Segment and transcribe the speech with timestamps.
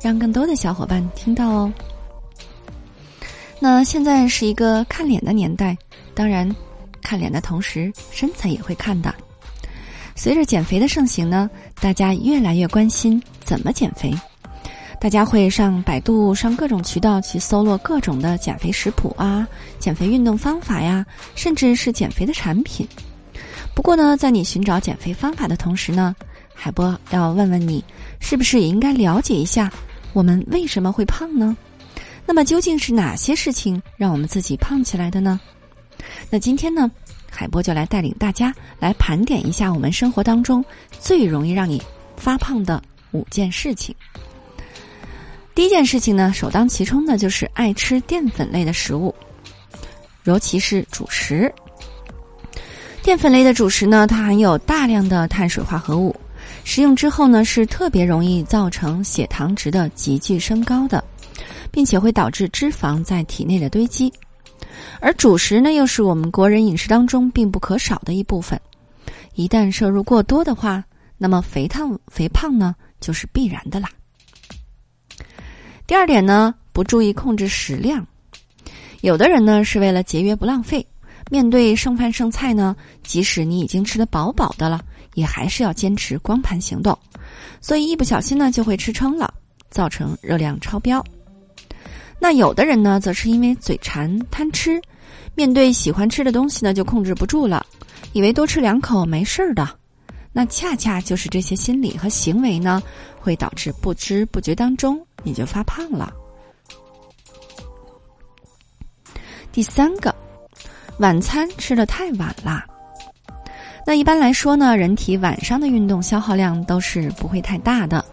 [0.00, 1.72] 让更多的小伙伴听到哦。
[3.60, 5.76] 那现在是一个看脸的年代，
[6.14, 6.48] 当然，
[7.00, 9.14] 看脸的同时，身材也会看的。
[10.14, 14.12] 随着减肥的盛行呢，大家越来越关心怎么减肥，
[15.00, 19.48] 大家会上百度、上各种渠道去搜罗各种的减肥食谱啊、
[19.78, 21.04] 减肥运动方法呀，
[21.34, 22.86] 甚至是减肥的产品。
[23.74, 26.14] 不过呢，在你寻找减肥方法的同时呢，
[26.54, 27.84] 海波要问问你，
[28.20, 29.70] 是不是也应该了解一下？
[30.12, 31.56] 我们为什么会胖呢？
[32.24, 35.38] 那么究竟是哪些事情让我们自己胖起来的呢？
[36.30, 36.90] 那今天呢，
[37.30, 40.64] 海波就来带领大家来盘点一下我们生活当中
[41.00, 41.82] 最容易让你
[42.16, 43.94] 发胖的五件事情。
[45.54, 49.14] 第一件事情呢，首当其冲的就是爱吃淀粉类的食物，
[50.24, 51.52] 尤其是主食。
[53.02, 56.14] 淀粉类的主食呢，它含有大量的碳水化合物。
[56.62, 61.02] 食用之后呢，是特别容易造成血糖值的急剧升高的，
[61.70, 64.12] 并且会导致脂肪在体内的堆积。
[65.00, 68.60] 而主食呢，又是我们国人饮食当中必不可少的一部分。
[69.34, 70.84] 一旦摄入过多的话，
[71.18, 73.88] 那么肥胖肥胖呢，就是必然的啦。
[75.86, 78.06] 第二点呢，不注意控制食量，
[79.02, 80.84] 有的人呢是为了节约不浪费，
[81.30, 84.84] 面对剩饭剩菜呢，即使你已经吃得饱饱的了。
[85.14, 86.98] 也还是要坚持光盘行动，
[87.60, 89.32] 所以一不小心呢就会吃撑了，
[89.70, 91.00] 造成热量超标。
[92.18, 94.82] 那有的人呢，则是因为嘴馋贪吃，
[95.36, 97.64] 面对喜欢吃的东西呢就控制不住了，
[98.12, 99.68] 以为多吃两口没事儿的。
[100.32, 102.82] 那恰恰就是这些心理和行为呢，
[103.20, 106.12] 会导致不知不觉当中你就发胖了。
[109.52, 110.12] 第三个，
[110.98, 112.64] 晚餐吃的太晚啦。
[113.86, 118.04] 那一般来说呢，人体晚上的运动消耗量都是不会太大的。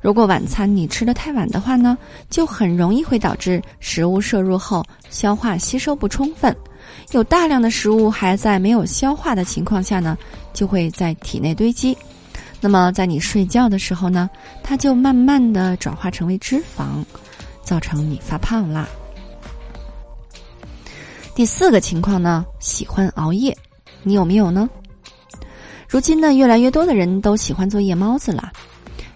[0.00, 1.98] 如果晚餐你吃的太晚的话呢，
[2.30, 6.54] 就很容易会导致食物摄入后消化吸收不充分，
[7.10, 10.16] 有大量的食物还在没有消化的情况下呢，
[10.52, 11.96] 就会在体内堆积。
[12.60, 14.30] 那么在你睡觉的时候呢，
[14.62, 17.04] 它就慢慢的转化成为脂肪，
[17.62, 18.88] 造成你发胖啦。
[21.38, 23.56] 第四个情况呢，喜欢熬夜，
[24.02, 24.68] 你有没有呢？
[25.88, 28.50] 如今呢，越来越多的人都喜欢做夜猫子了，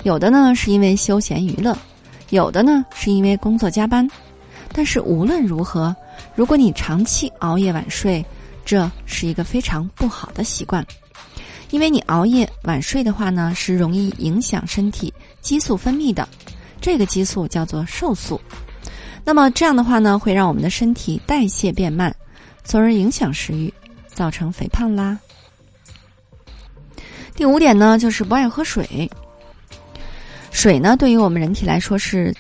[0.05, 1.77] 有的呢是因为休闲娱乐，
[2.31, 4.09] 有的呢是因为工作加班。
[4.73, 5.93] 但是无论如何，
[6.37, 8.25] 如果你长期熬夜晚睡，
[8.65, 10.87] 这是一个非常不好的习惯，
[11.71, 16.29] 因为你熬夜晚睡的话呢，是容易影响身体激素分泌的，
[16.81, 18.41] 这个激素叫做瘦素。
[19.33, 22.15] 那么这样的话呢，会让我们的身体代谢变慢，
[22.65, 23.73] 从而影响食欲，
[24.07, 25.19] 造成肥胖啦。
[27.35, 29.11] 第五点呢，就是不爱喝水。
[30.51, 32.31] 水呢，对于我们人体来说是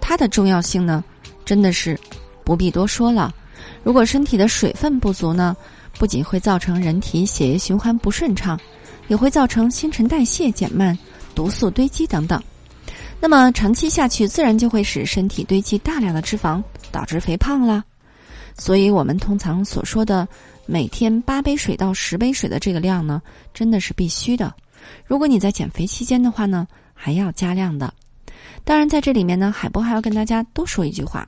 [0.00, 1.02] 它的重要性呢，
[1.44, 1.98] 真的是
[2.44, 3.34] 不必多说了。
[3.82, 5.56] 如果身体的水分不足呢，
[5.98, 8.56] 不仅会造成人体血液循环不顺畅，
[9.08, 10.96] 也会造成新陈代谢减慢、
[11.34, 12.40] 毒素堆积等等。
[13.26, 16.62] 那么长期下去，自然就会使身体堆积大量的脂肪，
[16.92, 17.82] 导致肥胖啦。
[18.58, 20.28] 所以我们通常所说的。
[20.66, 23.22] 每天八杯水到十杯水的这个量呢，
[23.54, 24.54] 真的是必须的。
[25.06, 27.94] 如果你在减肥期间的话呢，还要加量的。
[28.62, 31.26] 当然，在这里面呢，海波还要跟大家多说一句话：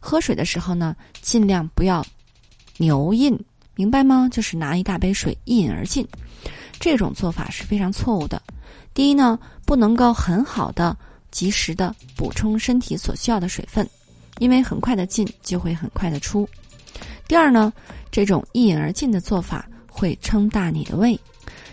[0.00, 2.04] 喝水的时候呢，尽量不要
[2.76, 3.38] 牛饮，
[3.74, 4.28] 明白吗？
[4.30, 6.06] 就是拿一大杯水一饮而尽，
[6.78, 8.42] 这种做法是非常错误的。
[8.92, 10.94] 第一呢，不能够很好的
[11.32, 13.84] 及时的补充身体所需要的水分，
[14.38, 16.48] 因为很快的进就会很快的出。
[17.26, 17.72] 第二呢，
[18.12, 21.18] 这种一饮而尽的做法会撑大你的胃，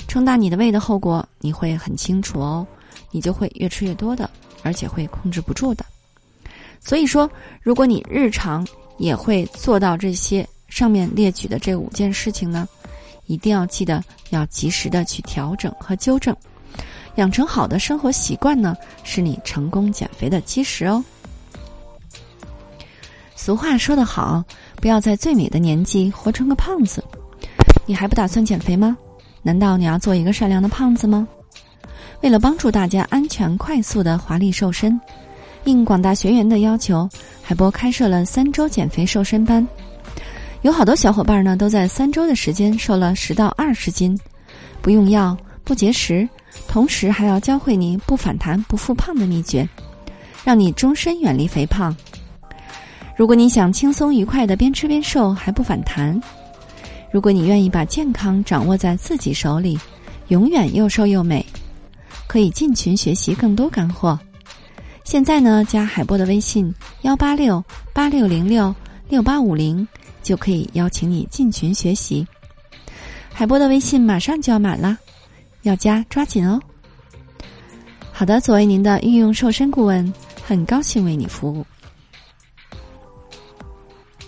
[0.08, 2.66] 撑大你的胃的后果你会很清楚哦，
[3.12, 4.30] 你就会越吃越多的，
[4.64, 5.86] 而且会控制不住的。
[6.80, 7.30] 所以说，
[7.62, 8.66] 如果你日常
[8.98, 12.68] 也会做到这些上面列举的这五件事情呢，
[13.26, 16.34] 一定要记得要及时的去调整和纠正，
[17.20, 21.04] 养成好的生活习惯呢，是你成功减肥的基石哦。
[23.36, 24.42] 俗话说得好，
[24.78, 27.04] 不要在最美的年纪活成个胖子。
[27.86, 28.98] 你还不打算减肥吗？
[29.42, 31.28] 难道你要做一个善良的胖子吗？
[32.22, 35.00] 为了帮助大家安全快速的华丽瘦身，
[35.66, 37.10] 应广大学员的要求，
[37.42, 39.66] 海波开设了三周减肥瘦身班，
[40.62, 44.18] 有好多小伙伴呢都在三周的时间瘦了十到二十斤，
[44.82, 46.28] 不用药，不节食，
[46.68, 49.68] 同时还要教会你不反弹、不复胖的秘诀，
[50.44, 51.96] 让你终身远离肥胖。
[53.16, 56.20] 如果你想轻松愉快的边吃边瘦还不反弹，
[57.12, 59.78] 如果你愿意把健康掌握在自己手里，
[60.28, 61.46] 永远又瘦又美，
[62.28, 64.18] 可以进群学习更多干货。
[65.04, 67.64] 现在呢，加海波的微信幺八六
[67.94, 68.74] 八六零六
[69.10, 69.86] 六八五零，
[70.22, 72.26] 就可以邀请你进群学习。
[73.34, 74.98] 海波的微信马上就要满了，
[75.64, 76.60] 要加抓紧哦。
[78.12, 80.14] 好的，作为您的御用瘦身顾问，
[80.44, 81.66] 很高兴为你服务。